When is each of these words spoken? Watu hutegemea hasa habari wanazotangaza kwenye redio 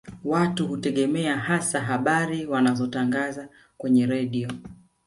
Watu 0.23 0.67
hutegemea 0.67 1.37
hasa 1.37 1.81
habari 1.81 2.45
wanazotangaza 2.45 3.49
kwenye 3.77 4.05
redio 4.05 4.49